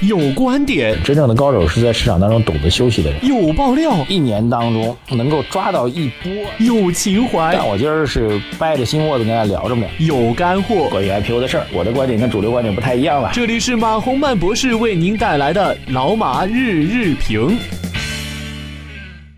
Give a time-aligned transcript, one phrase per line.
[0.00, 3.22] 有观点，真正的高手是在市场当中懂得休息的人。
[3.22, 6.32] 有爆料，一年当中能够抓到一波。
[6.58, 9.86] 有情怀，但我今儿是掰着心窝子跟大家聊着呢。
[9.98, 13.30] 有干货，关于 IPO 的事儿，我的观点跟主流观点不太一样了。
[13.34, 17.58] 这里是马洪曼博士为您带来的老马日日评。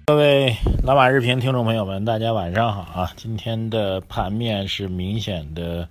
[0.07, 0.55] 各位
[0.85, 3.11] 老马日评听众朋友们，大家晚上好啊！
[3.17, 5.89] 今天的盘面是明显的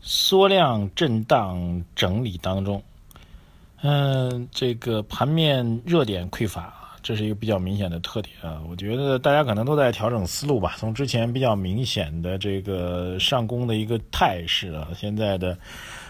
[0.00, 2.82] 缩量震荡整理当中。
[3.86, 8.62] 嗯，这个盘面热点匮乏，这是一个比较明显的特点啊。
[8.66, 10.74] 我觉得大家可能都在调整思路吧。
[10.78, 15.54] 从之前比较明显的这个上攻的一个态势啊，现在的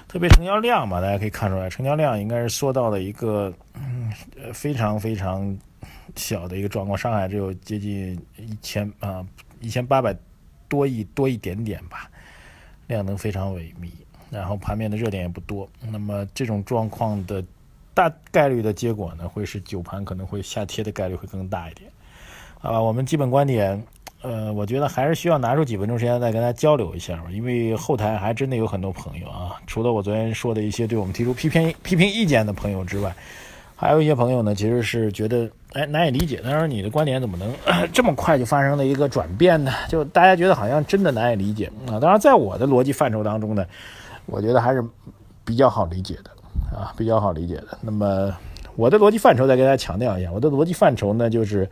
[0.06, 4.09] 特别成交量嘛，大家可以看出来，成交量应该是缩到了一个嗯
[4.52, 5.59] 非常非常
[6.15, 6.96] 小的一个状况。
[6.96, 9.27] 上海只有接近一千啊
[9.60, 10.16] 一千八百
[10.68, 12.09] 多亿多一点点吧，
[12.87, 13.91] 量能非常萎靡，
[14.30, 15.68] 然后盘面的热点也不多。
[15.91, 17.45] 那么这种状况的。
[17.95, 21.88] 大概率的结果呢，会是九盘可能会下跌的概率会更大一点，
[22.60, 23.80] 啊，我们基本观点，
[24.21, 33.15] 呃，我觉得还是需要拿出几分钟时间再跟大家交流一下，因为后台还真的有很多朋友啊，除了我昨天说的一些对我们提出批评批评意见的朋友之外，
[33.77, 37.55] 还有一些朋友呢，其实是觉得哎难以理解，但是你的观点怎么能
[37.93, 39.73] 这么快就发生了一个转变呢？
[39.88, 43.65] 就大家觉得好像真的难以理解啊，当然在我的逻辑范畴当中呢，
[44.27, 44.83] 我觉得还是
[45.45, 46.30] 比较好理解的。
[46.73, 47.79] 啊，比较好理解的。
[47.80, 48.35] 那么，
[48.77, 51.69] 我的逻辑范畴再给大家强调一下，我的逻辑范畴呢，就是，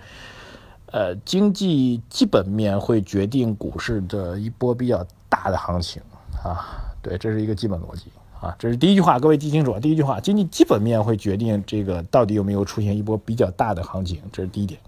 [0.87, 6.01] 呃，经济基本面会决定股市的一波比较大的行情
[6.45, 6.95] 啊。
[7.03, 8.55] 对，这是一个基本逻辑啊。
[8.59, 9.77] 这是第一句话，各位记清楚。
[9.81, 14.79] 第一句话，经济基本面会决定这个到底有没有出现一波比较大的行情，这是第一点。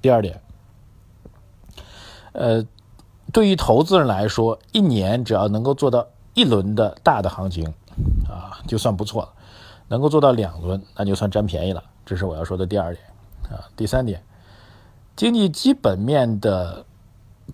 [0.00, 0.40] 第二点，
[2.32, 2.64] 呃，
[3.32, 7.72] 对于投资人来说，一年只要能够做到一轮的大的行情。
[8.28, 9.28] 啊，就算不错了，
[9.88, 11.82] 能够做到两轮，那就算占便宜了。
[12.04, 13.04] 这是我要说的第二点
[13.44, 13.64] 啊。
[13.76, 14.22] 第三点，
[15.14, 16.84] 经济基本面的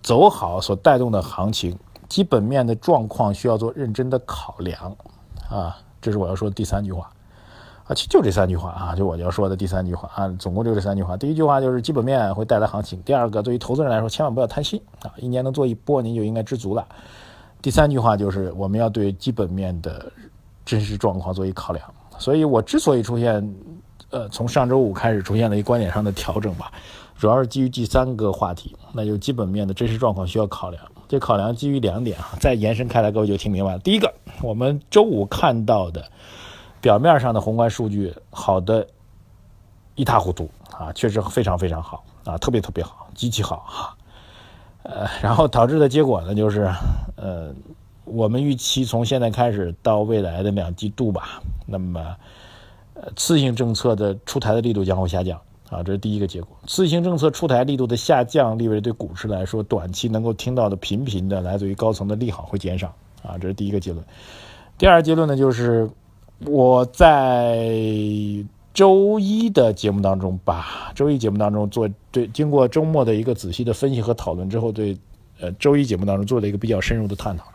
[0.01, 1.77] 走好所带动的行情，
[2.07, 4.95] 基本面的状况需要做认真的考量
[5.49, 5.77] 啊。
[6.01, 7.11] 这是我要说的第三句话
[7.85, 11.17] 啊，其实就这三句话啊，就我要说的第三句话啊，总共就这三句话。
[11.17, 16.87] 第一句话就是基本面会带来行情，第二个，对于投资人来说，千万不要贪心啊，一年能做一波，您就应该知足了。
[17.61, 20.11] 第三句话就是我们要对基本面的。
[20.65, 23.55] 真实状况做一考量，所以我之所以出现，
[24.11, 26.71] 呃，从上周五开始出现了一观点上的调整吧，
[27.17, 30.83] 主要是基于第三个话题，那就基本面的真实状况需要考量。
[31.07, 33.79] 这考量基于两点啊，再延伸开来，各位就听明白了。
[33.79, 36.05] 第一个，我们周五看到的
[36.79, 38.85] 表面上的宏观数据好的
[39.95, 43.97] 一塌糊涂啊，确实非常非常好啊，特别特别好，极其好哈。
[44.83, 46.71] 呃，然后导致的结果呢，就是
[47.15, 47.53] 呃。
[48.05, 52.03] 我们预期从现在开始到未来的两季度吧，那么，
[52.95, 56.57] 呃，次性政策的出台的力度将会下降啊，这是第一个结果。
[56.65, 62.87] 次性政策出台力度的下降，意味着对股市来说，短期能够听到的频频的来自于高层的利好会减少
[63.21, 64.03] 啊，这是第一个结论。
[64.79, 65.87] 第二结论呢，就是
[66.47, 67.69] 我在
[68.73, 74.97] 周一的节目当中，把周一节目当中做对经过周末的一个仔细的分析和讨论之后，对
[75.39, 77.45] 呃周一节目当中做了一个比较深入的探讨。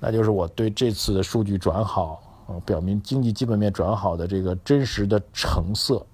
[0.00, 6.04] 那就是我对这次的数据转好，呃，表明经济基本面转好的这个真实的成色，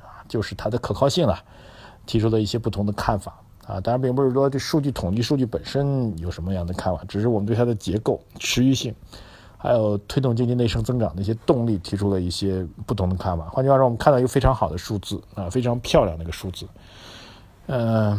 [0.00, 1.42] 啊，就是它的可靠性啊，
[2.06, 3.80] 提出了一些不同的看法啊。
[3.80, 8.94] 当然，并不是说对数据统计数据本身有什么样的看法，只是我们对它的结构、持续性，
[9.62, 13.44] 还有推动经济内生增长的一些动力提出了一些不同的看法。
[13.44, 16.66] 换句话说，我们看到一个非常好的数字啊，非常漂亮的一个数字，
[17.66, 18.18] 嗯。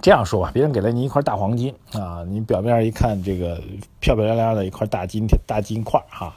[0.00, 3.62] 这样说吧，别人给了你一块大黄金啊，你表面上一看，这个
[4.00, 6.34] 漂漂亮亮的一块大金大金块哈，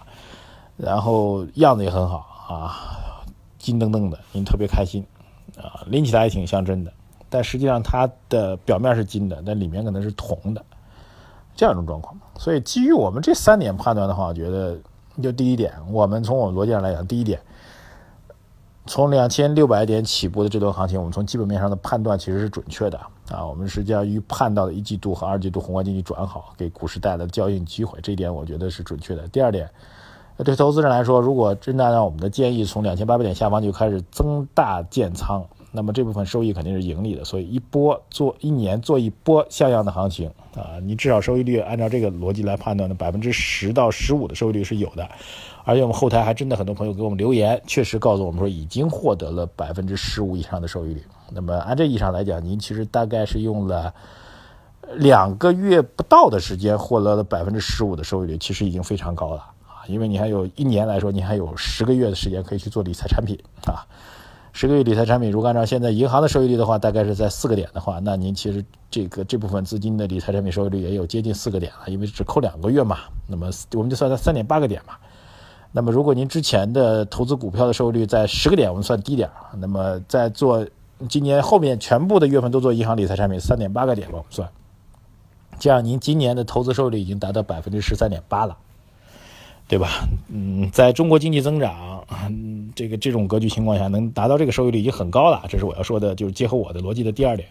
[0.76, 2.18] 然后样子也很好
[2.50, 2.76] 啊，
[3.58, 5.02] 金瞪瞪的，您特别开心
[5.58, 6.92] 啊，拎起来也挺像真的，
[7.30, 10.62] 但实际上它的表面是金的，但里面可能是铜的，
[11.56, 12.16] 这样一种状况。
[12.38, 14.78] 所以基于我们这三点判断的话，我觉得
[15.22, 17.40] 就第一点，我们从我们逻辑上来讲，第一点。
[18.88, 23.00] 从两千六百点起步的这段行情，我们从基本面上的判断其实是准确的
[23.32, 23.44] 啊。
[23.44, 29.28] 我们实际上预判到的一季度和二季度宏观经济转好，给股市带来的交易机会，这一点我觉得是准确的。
[29.30, 29.68] 第二点，
[30.38, 35.44] 对投资人来说，如果真的按照我们的建议，从两千八百点下方就开始增大建仓。
[35.76, 45.08] 那么这部分收益肯定是盈利的，所以一波做一年做一波像样的行情啊，你至少收益率按照这个逻辑来判断的百分之十到十五的收益率是有的，
[45.66, 51.04] 而且我们后台还真的很多朋友给我们留言，确实告诉我们说已经获得了百分之十五以上的收益率。
[51.32, 53.94] 那么按这意义上来讲，您其实大概是用了
[54.94, 59.38] 两个月不到的时间获得了百分之十五的收益率，其实已经非常高了
[59.68, 63.84] 啊，因为你还有一年来说，你还有十个月的时间可以去做理财产品啊。
[64.56, 73.00] 十个月理财产品，如果按照现在银行的收益率的话，大概是在四个点的话，那您其实这个这部分资金的理财产品收益率也有接近四个点了，因为只扣两个月嘛。
[73.28, 74.94] 那么我们就算在三点八个点嘛。
[75.74, 80.66] 那么如果您之前的投资股票的收益率在十个点，我们算低点那么在做
[81.10, 84.50] 今年后面全部的月份都做银行理财产品，三点八个点吧，我们算。
[85.60, 88.56] 这样您今年的投资收益率已经达到百分之十三点八了。
[89.68, 90.08] 对吧？
[90.30, 92.06] 嗯，在中国经济增长，
[92.76, 95.44] 这个这种格局情况下，能达到这个收益率已经很高了。
[95.50, 97.50] 这是我要说的，就是结合我的逻辑的第二点。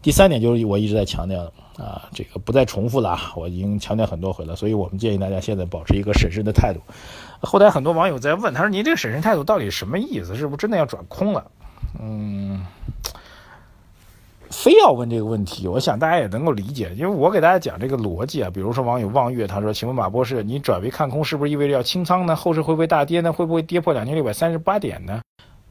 [0.00, 1.42] 第三点就是我一直在强调
[1.76, 4.56] 啊，这个不再重复了，我已经强调很多回了。
[4.56, 6.80] 所以我们建议大家现在保持一个审慎的态度。
[7.40, 10.34] 后台很多网友在问，他说：“您这个审慎态度到底什么意思？
[10.34, 11.44] 是不是真的要转空了？”
[12.00, 12.64] 嗯。
[14.50, 18.50] 非要问这个问题，我想大家也能够理解，因为我给大家讲这个逻辑啊。
[18.52, 22.34] 比如说网友望月他说：“请问马博士，你转为看空是不是意味着要清仓呢？
[22.34, 23.32] 后市会不会大跌呢？
[23.32, 25.20] 会不会跌破两千六百三十八点呢？”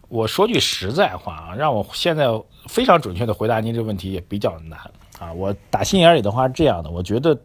[0.08, 2.26] 我说句实在话啊，让我现在
[2.68, 4.80] 非常准确的回答您这个问题也比较难
[5.20, 5.32] 啊。
[5.34, 7.38] 我打心眼里的话是这样的，我觉得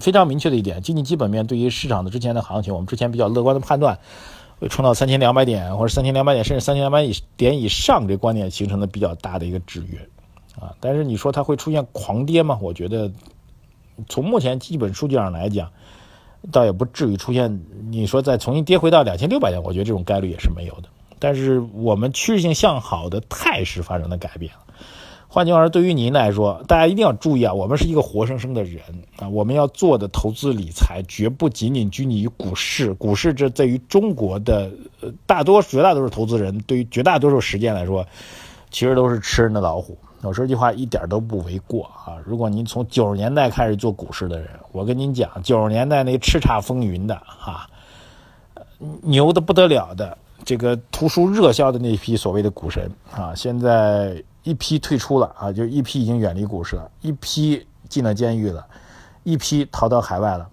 [0.00, 3.98] 非常明确的一点，经济基本面对于市场的之前的行情，我们之前比较乐观的判断
[4.58, 7.02] 会冲到三千两百点或者三千两百点甚至三千两百
[7.36, 9.98] 点以上，这观点形成的比较大的一个制约。
[10.60, 12.58] 啊，但是你说它会出现狂跌吗？
[12.62, 13.10] 我觉得
[14.08, 15.70] 从目前基本数据上来讲，
[16.52, 17.64] 倒也不至于出现。
[17.90, 20.88] 你说再重新跌回到两千六百点，我觉得这种概率也是没有的。
[21.18, 24.52] 但是我们趋势性向好的态势发生了改变。
[25.26, 28.80] 换句话说，对于您来说，大家一定要注意啊，我们是一个活生生的人
[29.18, 32.94] 啊，我们要做的投资理财绝不仅仅拘泥于股市。
[32.94, 34.70] 股市这在于中国的
[35.26, 38.06] 大多绝大多数投资人，对于绝大多数时间来说，
[38.74, 39.96] 其实都是吃人的老虎。
[40.22, 42.18] 我说句话一点都不为过啊！
[42.24, 47.68] 如果您从九十年代开始做股市的人，我跟您讲，九十年代那叱咤风云的啊，
[49.02, 58.66] 牛的不得了的，这个图书热销的那批所谓的股神啊，现在一批退出了啊，就一批已经远离股市了，一批进了监狱了，
[59.22, 60.48] 一批逃到海外了，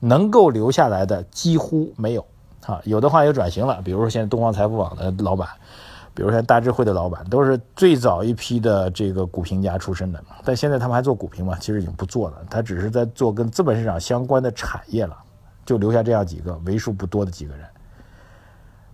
[0.00, 2.26] 能够留下来的几乎没有
[2.66, 5.48] 啊，有的话也转型了，比如说现在东方财富网的老板。
[6.16, 11.58] 比如像大智慧的老板，都是最早一批的这个股评家出身的，但现在他们还做股评吗？
[11.60, 15.14] 其实已经不做了，他只是在做跟资本市场相关的产业了，
[15.66, 17.66] 就留下这样几个为数不多的几个人，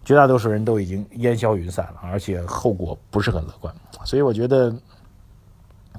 [0.04, 3.72] 绝大多数人都已经烟消云散了，而且后果不是很乐观。
[4.04, 4.74] 所以我觉得，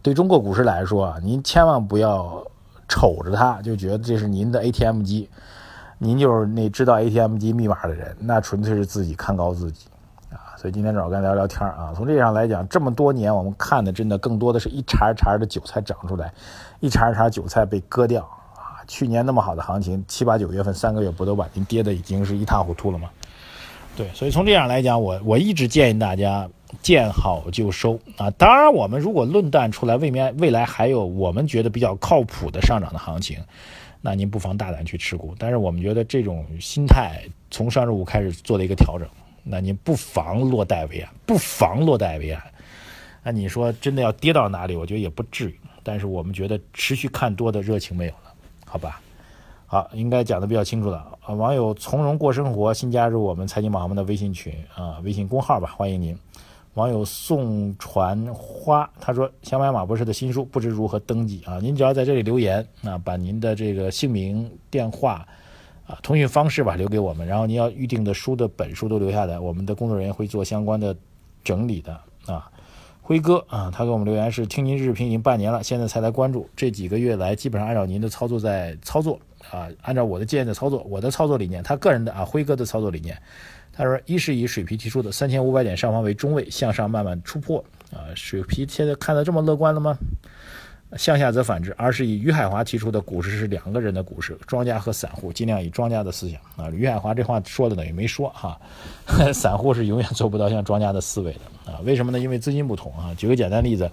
[0.02, 2.46] 对中国股市来说啊，您千万不要
[2.90, 5.30] 瞅着它就觉得这是您的 ATM 机，
[5.98, 9.86] 您就是那知道 ATM 机密码的人，那纯粹是自己看高自己。
[10.64, 16.34] 所以今天正好跟聊聊天啊，从这上来讲，这么多年我们看的真的更多的是一茬一茬的韭菜长出来，
[16.80, 18.24] 一茬一茬韭菜被割掉
[18.56, 18.80] 啊。
[18.88, 23.10] 去年那么好的行情，七八九月份三个月不都把您跌的已经是一塌糊涂了吗？
[23.98, 26.48] 对，所以从这样来讲，我我一直建议大家
[26.82, 28.32] 见好就收啊。
[28.32, 33.38] 当然，我们如果论断出来未面未来还有我们觉得比较靠谱的上涨的行情，
[34.00, 35.36] 那您不妨大胆去持股。
[35.38, 37.22] 但是我们觉得这种心态
[37.52, 39.06] 从上周五开始做了一个调整。
[39.44, 42.42] 那您不妨落袋为安，不妨落袋为安。
[43.24, 44.76] 那你说真的要跌到哪里？
[44.76, 45.60] 我觉得也不至于。
[45.84, 48.34] 但是我们觉得持续看多的热情没有了，
[48.66, 49.02] 好吧？
[49.66, 51.34] 好，应该讲的比较清楚了啊。
[51.34, 56.18] 网友从容过生活新加入我们财经马们的微信群啊，微信公号吧，欢迎您。
[56.76, 61.60] 网友宋传花他说想买马博士的新书，不知如何登记啊？
[61.62, 65.28] 您只要在这里留言啊，把您的这个姓名、电话。
[65.86, 67.28] 啊，通讯方式吧，留给我们。
[67.28, 70.96] 然后您要预定的书的本书都留下来，我们的工作人员会做相关的
[71.44, 72.00] 整理的。
[72.26, 72.50] 啊，
[73.02, 76.50] 辉哥啊，他给我们留言是听您日评已经半年了，现在才来关注。
[76.56, 79.20] 这几个月来，基本上按照您的操作在操作
[79.52, 83.22] 啊，按照我的建议的操作，我的操作理念，他个人的啊，辉哥的操作理念，
[83.74, 87.62] 他说一是以水皮提出的三千五百点上方为中位，向上慢慢突破
[87.92, 89.98] 啊，水皮现在看得这么乐观了吗？
[90.98, 96.70] 向下则反之，而是以于海华提出的股市是两个人的股市，庄家和散户尽量以庄家的思想啊。
[96.72, 98.60] 于海华这话说的等于没说哈，
[99.34, 101.80] 散户是永远做不到像庄家的思维的啊。
[101.84, 102.20] 为什么呢？
[102.20, 103.14] 因为资金不同啊。
[103.18, 103.90] 举个简单例子，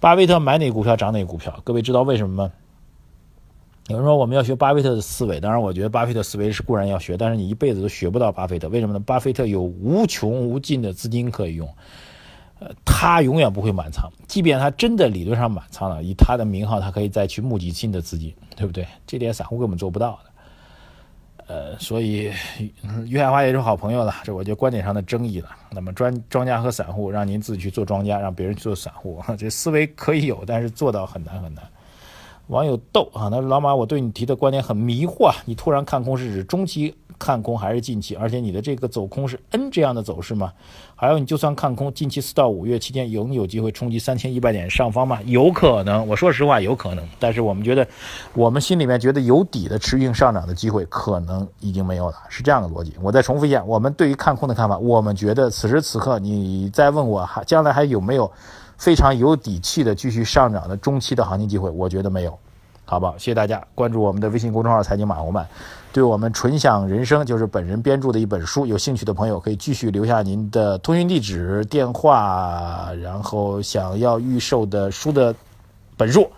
[0.00, 2.52] 巴菲特买哪股票涨哪股票，各位知道为什么吗？
[3.88, 8.68] 有人说我们要学巴菲特的思维，当然我觉得巴菲特思维是固然要学，但是你一辈子都学不到巴菲特。
[8.68, 9.00] 为什么呢？
[9.00, 11.66] 巴菲特有无穷无尽的资金可以用。
[12.60, 18.86] 呃，他永远不会满仓，即便他真的理论上满仓了，以他的名号，他可以再去募集新的资金，对不对？
[19.06, 20.30] 这点散户根本做不到的。
[21.46, 22.30] 呃，所以
[23.06, 25.48] 于海华也是好朋友了，这我觉得观点上的争议了。
[25.70, 31.64] 那么庄庄家和散户，让您自己去做庄家，让别人去做散户，这思维可以有，但是做到很难很难。
[32.48, 38.14] 网友逗啊，他说老马，我对你提的观点很迷惑啊，你突然看空是指中期看空还是近期？
[38.14, 40.52] 而且你的这个走空是 N 这样的走势吗？
[40.94, 45.18] 还有，你就算看空，近期四到五月期间有你有机会冲击三千一百点上方吗？
[45.24, 47.86] 有可能，我说实话有可能，但是我们觉得，
[48.34, 52.94] 我们心里面觉得有底的持续性上涨的机会可能已经没有了，是这样的逻辑。
[53.02, 58.30] 我再重复一下，我们对于看空的看法，我们觉得此时此刻你再问我还将来还有没有？
[58.78, 62.38] 非常有底气的继续上涨的中期的行情机会，我觉得没有，
[62.90, 63.12] 好吧？
[63.18, 65.46] 谢谢大家关注我们的微信公众号“财经马红漫”，
[65.92, 75.34] 对我们纯享人生就是本人编著的一本书，有兴趣的朋友可以继续留下您的通讯地址、电话，然后想要预售的书的
[75.98, 76.30] 本数，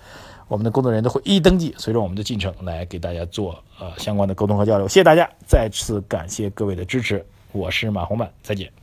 [0.48, 4.88] 我们的工作人员都会一一登记，随着我们的进程来给大家做呃相关的沟通和交流。
[4.88, 8.79] 谢谢大家，再次感谢各位的支持，我是马红漫，再见。